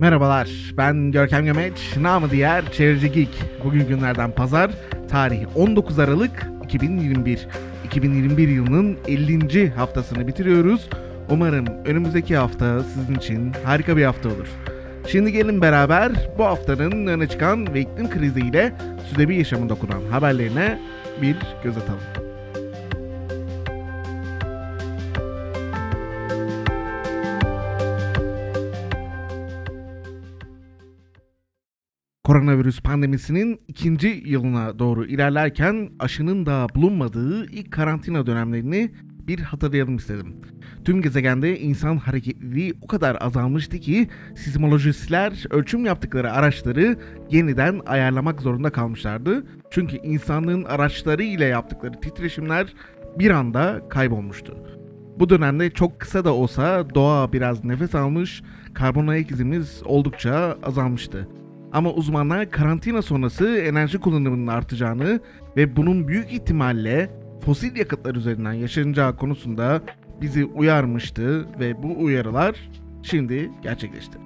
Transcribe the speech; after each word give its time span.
Merhabalar, 0.00 0.48
ben 0.76 1.12
Görkem 1.12 1.44
Gömeç, 1.44 1.96
namı 1.96 2.30
diğer 2.30 2.72
Çevreci 2.72 3.12
Geek. 3.12 3.42
Bugün 3.64 3.88
günlerden 3.88 4.30
pazar, 4.30 4.70
tarih 5.10 5.56
19 5.56 5.98
Aralık 5.98 6.46
2021. 6.64 7.48
2021 7.84 8.48
yılının 8.48 8.98
50. 9.08 9.70
haftasını 9.70 10.28
bitiriyoruz. 10.28 10.88
Umarım 11.30 11.66
önümüzdeki 11.84 12.36
hafta 12.36 12.82
sizin 12.82 13.14
için 13.14 13.52
harika 13.64 13.96
bir 13.96 14.04
hafta 14.04 14.28
olur. 14.28 14.48
Şimdi 15.06 15.32
gelin 15.32 15.60
beraber 15.60 16.12
bu 16.38 16.44
haftanın 16.44 17.06
öne 17.06 17.28
çıkan 17.28 17.74
ve 17.74 17.80
iklim 17.80 18.10
kriziyle 18.10 18.72
südebi 19.10 19.36
yaşamın 19.36 19.68
dokunan 19.68 20.02
haberlerine 20.10 20.78
bir 21.22 21.36
göz 21.64 21.76
atalım. 21.76 22.27
Koronavirüs 32.28 32.80
pandemisinin 32.80 33.60
ikinci 33.68 34.22
yılına 34.26 34.78
doğru 34.78 35.06
ilerlerken 35.06 35.90
aşının 35.98 36.46
da 36.46 36.66
bulunmadığı 36.74 37.46
ilk 37.46 37.72
karantina 37.72 38.26
dönemlerini 38.26 38.90
bir 39.26 39.40
hatırlayalım 39.40 39.96
istedim. 39.96 40.36
Tüm 40.84 41.02
gezegende 41.02 41.58
insan 41.58 41.96
hareketliliği 41.96 42.74
o 42.80 42.86
kadar 42.86 43.16
azalmıştı 43.20 43.78
ki 43.78 44.08
sismolojistler 44.36 45.44
ölçüm 45.50 45.86
yaptıkları 45.86 46.32
araçları 46.32 46.96
yeniden 47.30 47.80
ayarlamak 47.86 48.42
zorunda 48.42 48.70
kalmışlardı. 48.70 49.46
Çünkü 49.70 49.96
insanlığın 49.96 50.64
araçları 50.64 51.22
ile 51.22 51.44
yaptıkları 51.44 52.00
titreşimler 52.00 52.74
bir 53.18 53.30
anda 53.30 53.82
kaybolmuştu. 53.88 54.56
Bu 55.18 55.28
dönemde 55.28 55.70
çok 55.70 56.00
kısa 56.00 56.24
da 56.24 56.34
olsa 56.34 56.94
doğa 56.94 57.32
biraz 57.32 57.64
nefes 57.64 57.94
almış, 57.94 58.42
karbon 58.74 59.06
ayak 59.06 59.30
izimiz 59.30 59.82
oldukça 59.84 60.58
azalmıştı. 60.62 61.28
Ama 61.72 61.92
uzmanlar 61.92 62.50
karantina 62.50 63.02
sonrası 63.02 63.56
enerji 63.56 63.98
kullanımının 63.98 64.46
artacağını 64.46 65.20
ve 65.56 65.76
bunun 65.76 66.08
büyük 66.08 66.32
ihtimalle 66.32 67.10
fosil 67.44 67.76
yakıtlar 67.76 68.14
üzerinden 68.14 68.52
yaşanacağı 68.52 69.16
konusunda 69.16 69.82
bizi 70.20 70.44
uyarmıştı 70.44 71.46
ve 71.60 71.82
bu 71.82 72.04
uyarılar 72.04 72.70
şimdi 73.02 73.50
gerçekleşti. 73.62 74.18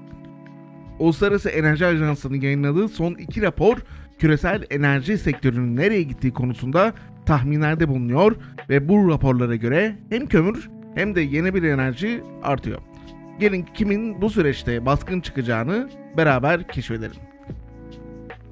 Uluslararası 0.98 1.48
Enerji 1.48 1.86
Ajansı'nın 1.86 2.40
yayınladığı 2.40 2.88
son 2.88 3.14
iki 3.14 3.42
rapor 3.42 3.77
küresel 4.18 4.64
enerji 4.70 5.18
sektörünün 5.18 5.77
nereye 5.77 6.02
gittiği 6.02 6.32
konusunda 6.32 6.92
tahminlerde 7.27 7.88
bulunuyor 7.88 8.36
ve 8.68 8.88
bu 8.88 9.08
raporlara 9.10 9.56
göre 9.56 9.96
hem 10.10 10.27
kömür 10.27 10.70
hem 10.94 11.14
de 11.14 11.20
yeni 11.20 11.54
bir 11.54 11.62
enerji 11.62 12.22
artıyor. 12.42 12.78
Gelin 13.40 13.66
kimin 13.74 14.22
bu 14.22 14.30
süreçte 14.30 14.86
baskın 14.86 15.20
çıkacağını 15.20 15.90
beraber 16.16 16.68
keşfedelim. 16.68 17.31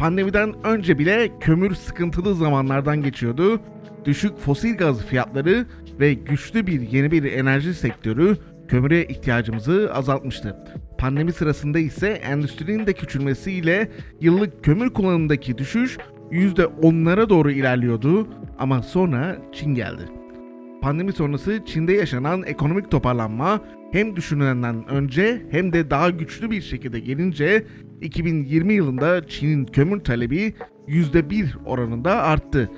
Pandemiden 0.00 0.54
önce 0.64 0.98
bile 0.98 1.30
kömür 1.40 1.74
sıkıntılı 1.74 2.34
zamanlardan 2.34 3.02
geçiyordu. 3.02 3.60
Düşük 4.04 4.38
fosil 4.38 4.76
gaz 4.76 5.06
fiyatları 5.06 5.66
ve 6.00 6.14
güçlü 6.14 6.66
bir 6.66 6.80
yeni 6.80 7.10
bir 7.10 7.32
enerji 7.32 7.74
sektörü 7.74 8.36
kömüre 8.68 9.04
ihtiyacımızı 9.04 9.90
azaltmıştı. 9.94 10.56
Pandemi 10.98 11.32
sırasında 11.32 11.78
ise 11.78 12.08
endüstrinin 12.08 12.86
de 12.86 12.92
küçülmesiyle 12.92 13.90
yıllık 14.20 14.64
kömür 14.64 14.90
kullanımındaki 14.90 15.58
düşüş 15.58 15.98
%10'lara 16.30 17.28
doğru 17.28 17.50
ilerliyordu 17.50 18.28
ama 18.58 18.82
sonra 18.82 19.36
Çin 19.52 19.74
geldi. 19.74 20.02
Pandemi 20.82 21.12
sonrası 21.12 21.60
Çin'de 21.66 21.92
yaşanan 21.92 22.42
ekonomik 22.42 22.90
toparlanma 22.90 23.60
hem 23.92 24.16
düşünülenden 24.16 24.88
önce 24.88 25.42
hem 25.50 25.72
de 25.72 25.90
daha 25.90 26.10
güçlü 26.10 26.50
bir 26.50 26.60
şekilde 26.60 27.00
gelince 27.00 27.64
2020 28.00 28.72
yılında 28.74 29.26
Çin'in 29.26 29.64
kömür 29.64 30.00
talebi 30.00 30.54
%1 30.88 31.64
oranında 31.64 32.22
arttı. 32.22 32.70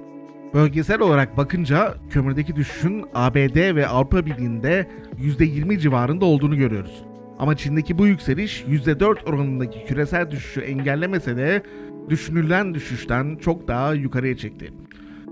Bölgesel 0.55 1.01
olarak 1.01 1.37
bakınca 1.37 1.95
kömürdeki 2.11 2.57
düşüşün 2.57 3.05
ABD 3.15 3.77
ve 3.77 3.89
Avrupa 3.89 4.27
Birliği'nde 4.27 4.87
%20 5.19 5.79
civarında 5.79 6.25
olduğunu 6.25 6.57
görüyoruz. 6.57 7.05
Ama 7.39 7.57
Çin'deki 7.57 7.99
bu 7.99 8.07
yükseliş 8.07 8.65
%4 8.69 9.25
oranındaki 9.25 9.85
küresel 9.85 10.31
düşüşü 10.31 10.61
engellemese 10.61 11.37
de 11.37 11.63
düşünülen 12.09 12.75
düşüşten 12.75 13.37
çok 13.37 13.69
daha 13.69 13.95
yukarıya 13.95 14.37
çekti. 14.37 14.73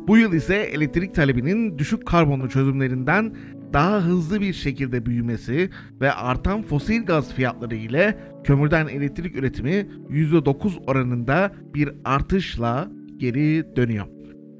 Bu 0.09 0.19
yıl 0.19 0.33
ise 0.33 0.57
elektrik 0.57 1.15
talebinin 1.15 1.79
düşük 1.79 2.07
karbonlu 2.07 2.49
çözümlerinden 2.49 3.35
daha 3.73 4.01
hızlı 4.01 4.41
bir 4.41 4.53
şekilde 4.53 5.07
büyümesi 5.07 5.71
ve 6.01 6.13
artan 6.13 6.63
fosil 6.63 7.07
gaz 7.07 7.35
fiyatları 7.35 7.75
ile 7.75 8.19
kömürden 8.45 8.87
elektrik 8.87 9.37
üretimi 9.37 9.87
%9 10.11 10.85
oranında 10.87 11.53
bir 11.75 11.91
artışla 12.05 12.91
geri 13.17 13.77
dönüyor. 13.77 14.07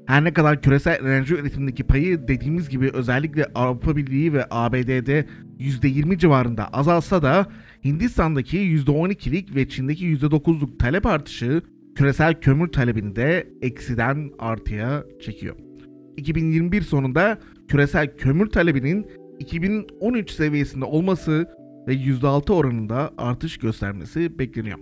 Her 0.07 0.23
ne 0.23 0.33
kadar 0.33 0.61
küresel 0.61 1.05
enerji 1.05 1.35
üretimindeki 1.35 1.83
payı 1.83 2.27
dediğimiz 2.27 2.69
gibi 2.69 2.89
özellikle 2.93 3.45
Avrupa 3.55 3.95
Birliği 3.95 4.33
ve 4.33 4.45
ABD'de 4.49 5.25
%20 5.59 6.17
civarında 6.17 6.67
azalsa 6.67 7.23
da 7.23 7.47
Hindistan'daki 7.85 8.57
%12'lik 8.57 9.55
ve 9.55 9.69
Çin'deki 9.69 10.05
%9'luk 10.05 10.77
talep 10.77 11.05
artışı 11.05 11.61
küresel 11.95 12.39
kömür 12.39 12.67
talebini 12.67 13.15
de 13.15 13.47
eksiden 13.61 14.31
artıya 14.39 15.03
çekiyor. 15.21 15.55
2021 16.17 16.81
sonunda 16.81 17.37
küresel 17.67 18.17
kömür 18.17 18.47
talebinin 18.47 19.07
2013 19.39 20.31
seviyesinde 20.31 20.85
olması 20.85 21.47
ve 21.87 21.93
%6 21.93 22.53
oranında 22.53 23.11
artış 23.17 23.57
göstermesi 23.57 24.39
bekleniyor. 24.39 24.79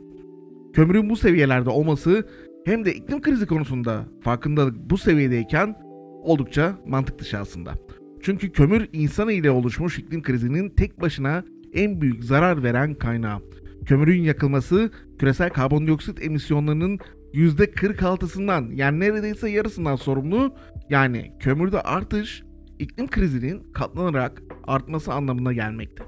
Kömürün 0.74 1.10
bu 1.10 1.16
seviyelerde 1.16 1.70
olması 1.70 2.28
hem 2.66 2.86
de 2.86 2.94
iklim 2.94 3.22
krizi 3.22 3.46
konusunda 3.46 4.06
farkındalık 4.22 4.90
bu 4.90 4.98
seviyedeyken 4.98 5.76
oldukça 6.24 6.78
mantık 6.88 7.20
dışı 7.20 7.38
aslında. 7.38 7.74
Çünkü 8.22 8.52
kömür 8.52 8.88
insanı 8.94 9.32
ile 9.32 9.52
oluşmuş 9.52 10.00
iklim 10.00 10.22
krizinin 10.22 10.70
tek 10.70 11.02
başına 11.02 11.44
en 11.74 12.02
büyük 12.02 12.24
zarar 12.24 12.64
veren 12.64 12.94
kaynağı. 12.94 13.40
Kömürün 13.90 14.24
yakılması 14.24 14.92
küresel 15.20 15.50
karbondioksit 15.50 16.24
emisyonlarının 16.24 17.00
%46'sından 17.34 18.76
yani 18.76 19.00
neredeyse 19.00 19.50
yarısından 19.50 19.96
sorumlu. 19.96 20.56
Yani 20.90 21.32
kömürde 21.40 21.82
artış 21.82 22.44
iklim 22.80 23.08
krizinin 23.08 23.72
katlanarak 23.74 24.42
artması 24.64 25.14
anlamına 25.14 25.54
gelmekte. 25.54 26.04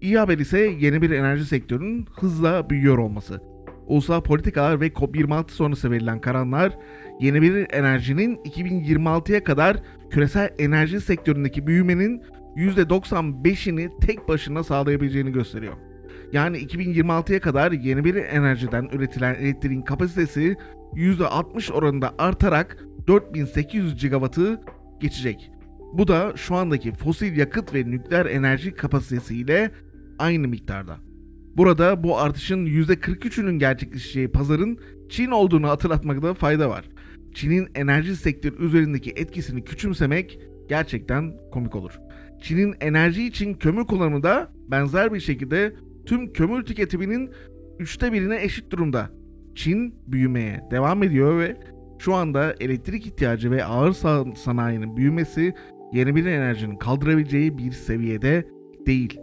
İyi 0.00 0.18
haber 0.18 0.38
ise 0.38 0.58
yeni 0.58 1.02
bir 1.02 1.10
enerji 1.10 1.44
sektörünün 1.44 2.06
hızla 2.12 2.70
büyüyor 2.70 2.98
olması. 2.98 3.40
Ulusal 3.86 4.22
politikalar 4.22 4.80
ve 4.80 4.88
COP26 4.88 5.50
sonrası 5.50 5.90
verilen 5.90 6.20
kararlar 6.20 6.78
yeni 7.20 7.42
bir 7.42 7.66
enerjinin 7.70 8.36
2026'ya 8.36 9.44
kadar 9.44 9.76
küresel 10.10 10.50
enerji 10.58 11.00
sektöründeki 11.00 11.66
büyümenin 11.66 12.22
%95'ini 12.56 14.00
tek 14.00 14.28
başına 14.28 14.62
sağlayabileceğini 14.62 15.32
gösteriyor. 15.32 15.74
Yani 16.32 16.58
2026'ya 16.58 17.40
kadar 17.40 17.72
yeni 17.72 18.04
bir 18.04 18.14
enerjiden 18.14 18.88
üretilen 18.92 19.34
elektriğin 19.34 19.82
kapasitesi 19.82 20.56
%60 20.94 21.72
oranında 21.72 22.14
artarak 22.18 22.86
4800 23.06 24.02
gigawattı 24.02 24.60
geçecek. 25.00 25.50
Bu 25.92 26.08
da 26.08 26.32
şu 26.36 26.54
andaki 26.54 26.92
fosil 26.92 27.36
yakıt 27.36 27.74
ve 27.74 27.90
nükleer 27.90 28.26
enerji 28.26 28.74
kapasitesiyle 28.74 29.70
aynı 30.18 30.48
miktarda. 30.48 30.96
Burada 31.56 32.02
bu 32.04 32.18
artışın 32.18 32.66
%43'ünün 32.66 33.58
gerçekleşeceği 33.58 34.28
pazarın 34.28 34.78
Çin 35.08 35.30
olduğunu 35.30 35.68
hatırlatmakta 35.68 36.34
fayda 36.34 36.70
var. 36.70 36.84
Çin'in 37.34 37.68
enerji 37.74 38.16
sektörü 38.16 38.66
üzerindeki 38.66 39.10
etkisini 39.10 39.64
küçümsemek 39.64 40.40
gerçekten 40.68 41.32
komik 41.52 41.76
olur. 41.76 41.98
Çin'in 42.42 42.74
enerji 42.80 43.26
için 43.26 43.54
kömür 43.54 43.84
kullanımı 43.84 44.22
da 44.22 44.52
benzer 44.70 45.14
bir 45.14 45.20
şekilde 45.20 45.74
tüm 46.06 46.32
kömür 46.32 46.64
tüketiminin 46.64 47.30
üçte 47.78 48.12
birine 48.12 48.42
eşit 48.42 48.70
durumda. 48.70 49.10
Çin 49.54 49.94
büyümeye 50.06 50.64
devam 50.70 51.02
ediyor 51.02 51.38
ve 51.38 51.56
şu 51.98 52.14
anda 52.14 52.54
elektrik 52.60 53.06
ihtiyacı 53.06 53.50
ve 53.50 53.64
ağır 53.64 53.92
sanayinin 54.34 54.96
büyümesi 54.96 55.54
yeni 55.92 56.16
bir 56.16 56.26
enerjinin 56.26 56.76
kaldırabileceği 56.76 57.58
bir 57.58 57.72
seviyede 57.72 58.46
değil. 58.86 59.20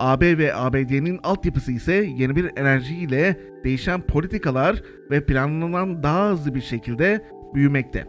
AB 0.00 0.38
ve 0.38 0.54
ABD'nin 0.54 1.18
altyapısı 1.22 1.72
ise 1.72 1.92
yeni 2.16 2.36
bir 2.36 2.50
enerji 2.56 2.94
ile 2.94 3.40
değişen 3.64 4.00
politikalar 4.00 4.82
ve 5.10 5.26
planlanan 5.26 6.02
daha 6.02 6.30
hızlı 6.30 6.54
bir 6.54 6.60
şekilde 6.60 7.26
büyümekte. 7.54 8.06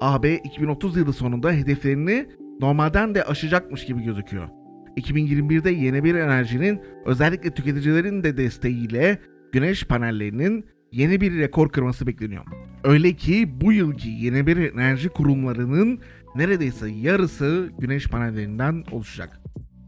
AB 0.00 0.34
2030 0.34 0.96
yılı 0.96 1.12
sonunda 1.12 1.52
hedeflerini 1.52 2.26
normalden 2.60 3.14
de 3.14 3.24
aşacakmış 3.24 3.86
gibi 3.86 4.02
gözüküyor. 4.02 4.48
2021'de 4.96 5.70
yeni 5.70 6.04
bir 6.04 6.14
enerjinin 6.14 6.80
özellikle 7.04 7.50
tüketicilerin 7.50 8.22
de 8.22 8.36
desteğiyle 8.36 9.18
güneş 9.52 9.84
panellerinin 9.84 10.64
yeni 10.92 11.20
bir 11.20 11.38
rekor 11.38 11.68
kırması 11.68 12.06
bekleniyor. 12.06 12.44
Öyle 12.84 13.12
ki 13.12 13.60
bu 13.60 13.72
yılki 13.72 14.08
yeni 14.08 14.46
bir 14.46 14.56
enerji 14.56 15.08
kurumlarının 15.08 15.98
neredeyse 16.34 16.90
yarısı 16.90 17.70
güneş 17.78 18.06
panellerinden 18.06 18.84
oluşacak. 18.90 19.40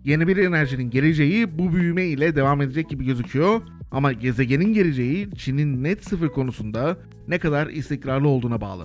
Yeni 0.05 0.29
bir 0.29 0.37
enerjinin 0.37 0.91
geleceği 0.91 1.59
bu 1.59 1.75
büyüme 1.75 2.05
ile 2.05 2.37
devam 2.37 2.61
edecek 2.63 2.89
gibi 2.91 3.07
gözüküyor. 3.07 3.61
Ama 3.91 4.13
gezegenin 4.13 4.75
geleceği 4.75 5.31
Çin'in 5.37 5.85
net 5.85 6.05
sıfır 6.05 6.29
konusunda 6.29 6.97
ne 7.29 7.39
kadar 7.39 7.67
istikrarlı 7.67 8.29
olduğuna 8.29 8.61
bağlı. 8.61 8.85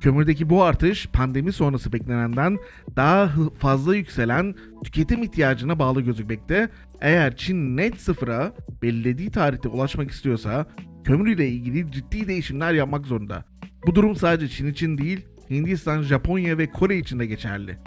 Kömürdeki 0.00 0.50
bu 0.50 0.62
artış 0.62 1.06
pandemi 1.06 1.52
sonrası 1.52 1.92
beklenenden 1.92 2.58
daha 2.96 3.30
fazla 3.58 3.96
yükselen 3.96 4.54
tüketim 4.84 5.22
ihtiyacına 5.22 5.78
bağlı 5.78 6.00
gözükmekte. 6.00 6.68
Eğer 7.00 7.36
Çin 7.36 7.76
net 7.76 8.00
sıfıra 8.00 8.52
belirlediği 8.82 9.30
tarihte 9.30 9.68
ulaşmak 9.68 10.10
istiyorsa 10.10 10.66
kömürüyle 11.04 11.48
ilgili 11.48 11.92
ciddi 11.92 12.28
değişimler 12.28 12.72
yapmak 12.72 13.06
zorunda. 13.06 13.44
Bu 13.86 13.94
durum 13.94 14.16
sadece 14.16 14.48
Çin 14.48 14.66
için 14.66 14.98
değil, 14.98 15.26
Hindistan, 15.50 16.02
Japonya 16.02 16.58
ve 16.58 16.70
Kore 16.70 16.96
için 16.96 17.18
de 17.18 17.26
geçerli. 17.26 17.78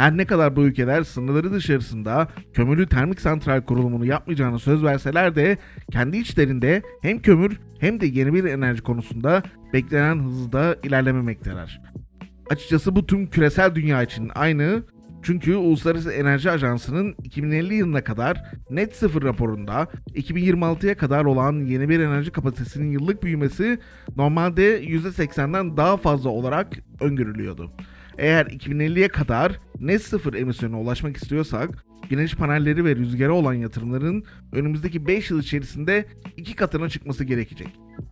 Her 0.00 0.16
ne 0.16 0.24
kadar 0.24 0.56
bu 0.56 0.62
ülkeler 0.62 1.02
sınırları 1.02 1.52
dışarısında 1.52 2.28
kömürlü 2.52 2.86
termik 2.86 3.20
santral 3.20 3.60
kurulumunu 3.60 4.06
yapmayacağını 4.06 4.58
söz 4.58 4.84
verseler 4.84 5.36
de 5.36 5.58
kendi 5.92 6.16
içlerinde 6.16 6.82
hem 7.02 7.22
kömür 7.22 7.60
hem 7.80 8.00
de 8.00 8.06
yeni 8.06 8.34
bir 8.34 8.44
enerji 8.44 8.82
konusunda 8.82 9.42
beklenen 9.72 10.18
hızda 10.18 10.76
ilerlememekteler. 10.82 11.82
Açıkçası 12.50 12.96
bu 12.96 13.06
tüm 13.06 13.26
küresel 13.26 13.74
dünya 13.74 14.02
için 14.02 14.30
aynı 14.34 14.82
çünkü 15.22 15.56
Uluslararası 15.56 16.12
Enerji 16.12 16.50
Ajansı'nın 16.50 17.14
2050 17.24 17.74
yılına 17.74 18.04
kadar 18.04 18.42
net 18.70 18.96
sıfır 18.96 19.22
raporunda 19.22 19.88
2026'ya 20.14 20.96
kadar 20.96 21.24
olan 21.24 21.64
yeni 21.64 21.88
bir 21.88 22.00
enerji 22.00 22.30
kapasitesinin 22.30 22.90
yıllık 22.90 23.22
büyümesi 23.22 23.78
normalde 24.16 24.84
%80'den 24.84 25.76
daha 25.76 25.96
fazla 25.96 26.30
olarak 26.30 26.72
öngörülüyordu. 27.00 27.72
Eğer 28.18 28.46
2050'ye 28.46 29.08
kadar 29.08 29.60
net 29.80 30.02
sıfır 30.02 30.34
emisyona 30.34 30.80
ulaşmak 30.80 31.16
istiyorsak, 31.16 31.84
güneş 32.10 32.34
panelleri 32.34 32.84
ve 32.84 32.96
rüzgara 32.96 33.32
olan 33.32 33.54
yatırımların 33.54 34.24
önümüzdeki 34.52 35.06
5 35.06 35.30
yıl 35.30 35.40
içerisinde 35.40 36.04
iki 36.36 36.56
katına 36.56 36.88
çıkması 36.88 37.24
gerekecek. 37.24 37.68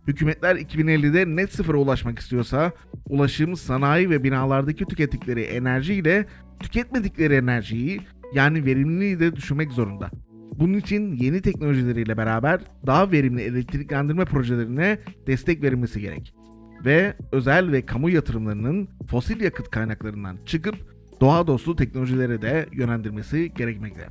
Hükümetler 0.07 0.55
2050'de 0.55 1.35
net 1.35 1.53
sıfıra 1.53 1.77
ulaşmak 1.77 2.19
istiyorsa, 2.19 2.71
ulaşım, 3.09 3.55
sanayi 3.55 4.09
ve 4.09 4.23
binalardaki 4.23 4.85
tükettikleri 4.85 5.41
enerji 5.41 5.93
ile 5.93 6.25
tüketmedikleri 6.59 7.33
enerjiyi 7.33 8.01
yani 8.33 8.65
verimliliği 8.65 9.19
de 9.19 9.35
düşünmek 9.35 9.71
zorunda. 9.71 10.11
Bunun 10.59 10.77
için 10.77 11.15
yeni 11.15 11.41
teknolojileriyle 11.41 12.17
beraber 12.17 12.61
daha 12.85 13.11
verimli 13.11 13.41
elektriklendirme 13.41 14.25
projelerine 14.25 14.99
destek 15.27 15.63
verilmesi 15.63 16.01
gerek 16.01 16.38
ve 16.85 17.13
özel 17.31 17.71
ve 17.71 17.85
kamu 17.85 18.09
yatırımlarının 18.09 18.89
fosil 19.07 19.41
yakıt 19.41 19.69
kaynaklarından 19.69 20.37
çıkıp 20.45 20.75
doğa 21.21 21.47
dostu 21.47 21.75
teknolojilere 21.75 22.41
de 22.41 22.65
yönlendirmesi 22.71 23.53
gerekmekte. 23.53 24.07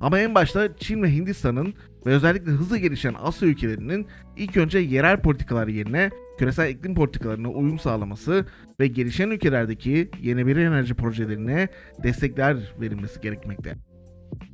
Ama 0.00 0.18
en 0.18 0.34
başta 0.34 0.76
Çin 0.76 1.02
ve 1.02 1.12
Hindistan'ın 1.14 1.74
ve 2.06 2.10
özellikle 2.10 2.50
hızlı 2.50 2.78
gelişen 2.78 3.14
Asya 3.22 3.48
ülkelerinin 3.48 4.06
ilk 4.36 4.56
önce 4.56 4.78
yerel 4.78 5.20
politikalar 5.20 5.68
yerine 5.68 6.10
küresel 6.38 6.70
iklim 6.70 6.94
politikalarına 6.94 7.48
uyum 7.48 7.78
sağlaması 7.78 8.46
ve 8.80 8.86
gelişen 8.86 9.30
ülkelerdeki 9.30 10.10
yeni 10.22 10.40
enerji 10.40 10.94
projelerine 10.94 11.68
destekler 12.02 12.56
verilmesi 12.80 13.20
gerekmekte. 13.20 13.74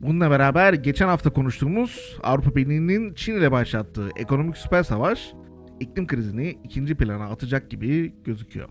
Bununla 0.03 0.31
beraber 0.31 0.73
geçen 0.73 1.09
hafta 1.09 1.31
konuştuğumuz 1.31 2.19
Avrupa 2.23 2.57
Birliği'nin 2.57 3.15
Çin 3.15 3.35
ile 3.35 3.53
başlattığı 3.53 4.09
ekonomik 4.17 4.57
süper 4.57 4.83
savaş 4.83 5.33
iklim 5.81 6.07
krizini 6.07 6.59
ikinci 6.65 6.95
plana 6.95 7.25
atacak 7.25 7.71
gibi 7.71 8.15
gözüküyor. 8.25 8.69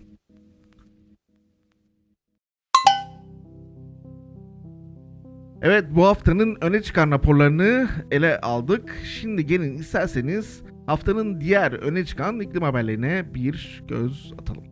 Evet 5.61 5.85
bu 5.95 6.05
haftanın 6.05 6.57
öne 6.61 6.81
çıkan 6.81 7.11
raporlarını 7.11 7.89
ele 8.11 8.39
aldık. 8.39 9.01
Şimdi 9.03 9.45
gelin 9.45 9.77
isterseniz 9.77 10.63
haftanın 10.85 11.41
diğer 11.41 11.71
öne 11.71 12.05
çıkan 12.05 12.39
iklim 12.39 12.63
haberlerine 12.63 13.33
bir 13.33 13.83
göz 13.87 14.33
atalım. 14.41 14.63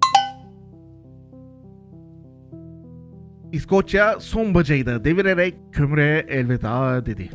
İskoçya 3.52 4.20
son 4.20 4.54
bacayı 4.54 4.86
da 4.86 5.04
devirerek 5.04 5.56
kömüre 5.72 6.26
elveda 6.30 7.06
dedi. 7.06 7.30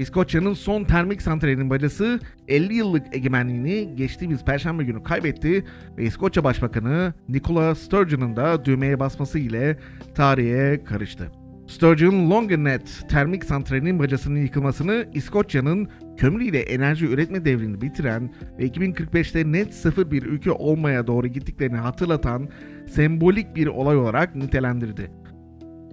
İskoçya'nın 0.00 0.54
son 0.54 0.84
termik 0.84 1.22
santralinin 1.22 1.70
bacası 1.70 2.20
50 2.48 2.74
yıllık 2.74 3.16
egemenliğini 3.16 3.96
geçtiğimiz 3.96 4.44
perşembe 4.44 4.84
günü 4.84 5.02
kaybetti 5.02 5.64
ve 5.98 6.04
İskoçya 6.04 6.44
Başbakanı 6.44 7.14
Nicola 7.28 7.74
Sturgeon'un 7.74 8.36
da 8.36 8.64
düğmeye 8.64 9.00
basması 9.00 9.38
ile 9.38 9.78
tarihe 10.14 10.84
karıştı. 10.84 11.32
Sturgeon 11.66 12.30
Longenet 12.30 13.08
termik 13.08 13.44
santralinin 13.44 13.98
bacasının 13.98 14.38
yıkılmasını 14.38 15.06
İskoçya'nın 15.14 15.88
kömürüyle 16.16 16.60
enerji 16.60 17.06
üretme 17.06 17.44
devrini 17.44 17.80
bitiren 17.80 18.34
ve 18.58 18.66
2045'te 18.66 19.52
net 19.52 19.74
sıfır 19.74 20.10
bir 20.10 20.22
ülke 20.22 20.52
olmaya 20.52 21.06
doğru 21.06 21.26
gittiklerini 21.26 21.76
hatırlatan 21.76 22.48
sembolik 22.86 23.56
bir 23.56 23.66
olay 23.66 23.96
olarak 23.96 24.36
nitelendirdi. 24.36 25.10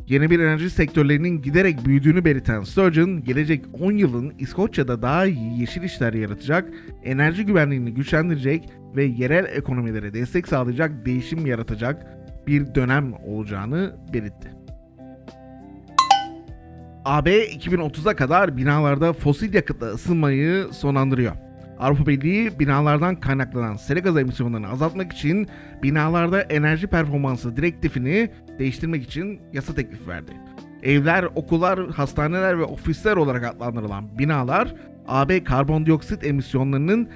Yeni 0.07 0.29
bir 0.29 0.39
enerji 0.39 0.69
sektörlerinin 0.69 1.41
giderek 1.41 1.85
büyüdüğünü 1.85 2.25
belirten 2.25 2.63
Sturgeon, 2.63 3.23
gelecek 3.23 3.65
10 3.81 3.91
yılın 3.91 4.33
İskoçya'da 4.39 5.01
daha 5.01 5.25
iyi 5.25 5.59
yeşil 5.59 5.83
işler 5.83 6.13
yaratacak, 6.13 6.69
enerji 7.03 7.45
güvenliğini 7.45 7.93
güçlendirecek 7.93 8.69
ve 8.95 9.03
yerel 9.03 9.45
ekonomilere 9.45 10.13
destek 10.13 10.47
sağlayacak 10.47 11.05
değişim 11.05 11.45
yaratacak 11.45 12.05
bir 12.47 12.75
dönem 12.75 13.13
olacağını 13.13 13.95
belirtti. 14.13 14.51
AB 17.05 17.45
2030'a 17.45 18.15
kadar 18.15 18.57
binalarda 18.57 19.13
fosil 19.13 19.53
yakıtla 19.53 19.87
ısınmayı 19.87 20.67
sonlandırıyor. 20.71 21.46
Avrupa 21.79 22.07
Birliği 22.07 22.59
binalardan 22.59 23.15
kaynaklanan 23.15 23.75
sera 23.75 23.99
gazı 23.99 24.21
emisyonlarını 24.21 24.69
azaltmak 24.69 25.13
için 25.13 25.47
binalarda 25.83 26.41
enerji 26.41 26.87
performansı 26.87 27.57
direktifini 27.57 28.29
değiştirmek 28.59 29.03
için 29.03 29.41
yasa 29.53 29.73
teklif 29.75 30.07
verdi. 30.07 30.31
Evler, 30.83 31.23
okullar, 31.23 31.89
hastaneler 31.89 32.59
ve 32.59 32.63
ofisler 32.63 33.15
olarak 33.15 33.43
adlandırılan 33.43 34.19
binalar 34.19 34.75
AB 35.07 35.43
karbondioksit 35.43 36.23
emisyonlarının 36.23 37.09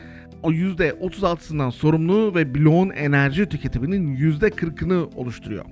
o 0.44 0.52
%36'sından 0.52 1.72
sorumlu 1.72 2.36
ve 2.36 2.56
bloğun 2.56 2.90
enerji 2.90 3.50
tüketiminin 3.50 4.16
%40'ını 4.16 5.16
oluşturuyor. 5.16 5.66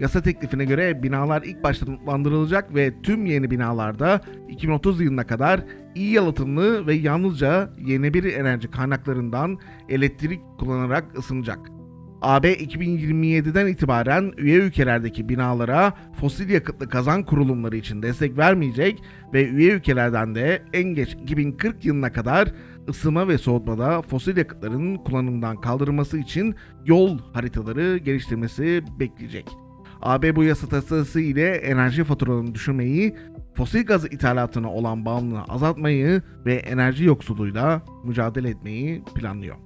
Yasa 0.00 0.22
teklifine 0.22 0.64
göre 0.64 1.02
binalar 1.02 1.42
ilk 1.42 1.62
başta 1.62 1.86
notlandırılacak 1.86 2.74
ve 2.74 3.02
tüm 3.02 3.26
yeni 3.26 3.50
binalarda 3.50 4.20
2030 4.48 5.00
yılına 5.00 5.26
kadar 5.26 5.60
iyi 5.94 6.12
yalıtımlı 6.12 6.86
ve 6.86 6.94
yalnızca 6.94 7.70
yeni 7.86 8.14
bir 8.14 8.24
enerji 8.24 8.70
kaynaklarından 8.70 9.58
elektrik 9.88 10.40
kullanarak 10.58 11.18
ısınacak. 11.18 11.58
AB 12.22 12.52
2027'den 12.52 13.66
itibaren 13.66 14.32
üye 14.36 14.56
ülkelerdeki 14.56 15.28
binalara 15.28 15.92
fosil 16.20 16.50
yakıtlı 16.50 16.88
kazan 16.88 17.22
kurulumları 17.22 17.76
için 17.76 18.02
destek 18.02 18.38
vermeyecek 18.38 19.02
ve 19.32 19.48
üye 19.48 19.72
ülkelerden 19.72 20.34
de 20.34 20.62
en 20.72 20.94
geç 20.94 21.12
2040 21.12 21.84
yılına 21.84 22.12
kadar 22.12 22.52
ısınma 22.88 23.28
ve 23.28 23.38
soğutmada 23.38 24.02
fosil 24.02 24.36
yakıtların 24.36 24.96
kullanımdan 24.96 25.60
kaldırılması 25.60 26.18
için 26.18 26.54
yol 26.86 27.18
haritaları 27.32 27.96
geliştirmesi 27.96 28.82
bekleyecek. 29.00 29.65
AB 30.02 30.36
bu 30.36 30.44
yasa 30.44 30.68
tasarısı 30.68 31.20
ile 31.20 31.54
enerji 31.54 32.04
faturalarını 32.04 32.54
düşürmeyi, 32.54 33.16
fosil 33.54 33.86
gaz 33.86 34.04
ithalatına 34.04 34.72
olan 34.72 35.04
bağımlılığı 35.04 35.42
azaltmayı 35.42 36.22
ve 36.46 36.54
enerji 36.54 37.04
yoksulluğuyla 37.04 37.82
mücadele 38.04 38.48
etmeyi 38.48 39.04
planlıyor. 39.14 39.56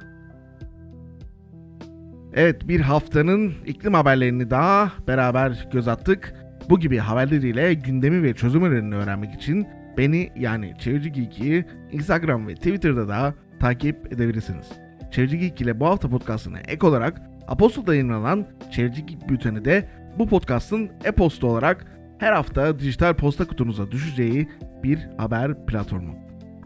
Evet 2.35 2.69
bir 2.69 2.81
haftanın 2.81 3.53
iklim 3.67 3.95
haberlerini 3.95 4.51
daha 4.51 4.93
beraber 5.09 5.69
göz 5.73 5.89
attık. 5.89 6.35
Bu 6.71 6.81
gibi 6.81 6.99
haberleriyle 6.99 7.75
gündemi 7.75 8.23
ve 8.23 8.35
çözüm 8.35 8.63
önerilerini 8.63 8.95
öğrenmek 8.95 9.35
için 9.35 9.67
beni 9.99 10.31
yani 10.37 10.75
Çevirici 10.79 11.13
Geek'i 11.13 11.65
Instagram 11.93 12.49
ve 12.49 12.55
Twitter'da 12.55 13.09
da 13.09 13.35
takip 13.61 14.13
edebilirsiniz. 14.13 14.67
Çevirici 15.11 15.39
Geek 15.39 15.61
ile 15.61 15.81
bu 15.81 15.87
hafta 15.87 16.09
podcastına 16.09 16.59
ek 16.59 16.87
olarak 16.87 17.21
Apostol'da 17.49 17.95
yayınlanan 17.95 18.47
Çevirici 18.71 19.07
Geek 19.07 19.29
bülteni 19.29 19.65
de 19.65 19.89
bu 20.19 20.27
podcast'ın 20.27 20.91
e-posta 21.05 21.47
olarak 21.47 21.87
her 22.19 22.33
hafta 22.33 22.79
dijital 22.79 23.15
posta 23.15 23.45
kutunuza 23.47 23.91
düşeceği 23.91 24.49
bir 24.83 25.09
haber 25.19 25.67
platformu. 25.67 26.15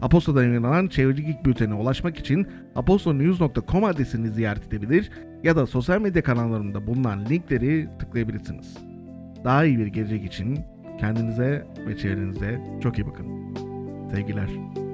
Apostol'da 0.01 0.43
yayınlanan 0.43 0.87
Çevirici 0.87 1.25
Geek 1.25 1.45
bültenine 1.45 1.75
ulaşmak 1.75 2.17
için 2.17 2.47
apostolnews.com 2.75 3.83
adresini 3.83 4.29
ziyaret 4.29 4.67
edebilir 4.67 5.11
ya 5.43 5.55
da 5.55 5.65
sosyal 5.65 6.01
medya 6.01 6.23
kanallarımda 6.23 6.87
bulunan 6.87 7.25
linkleri 7.25 7.89
tıklayabilirsiniz. 7.99 8.77
Daha 9.43 9.65
iyi 9.65 9.77
bir 9.77 9.87
gelecek 9.87 10.25
için 10.25 10.59
kendinize 10.99 11.65
ve 11.87 11.97
çevrenize 11.97 12.61
çok 12.83 12.97
iyi 12.97 13.07
bakın. 13.07 13.55
Sevgiler. 14.11 14.84